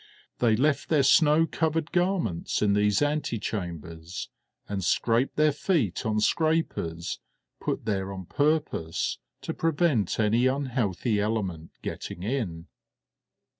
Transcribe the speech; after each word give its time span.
They 0.39 0.55
left 0.55 0.89
their 0.89 1.03
snow 1.03 1.45
covered 1.45 1.91
garments 1.91 2.63
in 2.63 2.73
these 2.73 3.03
antechambers, 3.03 4.29
and 4.67 4.83
scraped 4.83 5.35
their 5.35 5.51
feet 5.51 6.07
on 6.07 6.19
scrapers 6.19 7.19
put 7.59 7.85
there 7.85 8.11
on 8.11 8.25
purpose 8.25 9.19
to 9.41 9.53
prevent 9.53 10.19
any 10.19 10.47
unhealthy 10.47 11.19
element 11.21 11.69
getting 11.83 12.23
in. 12.23 12.65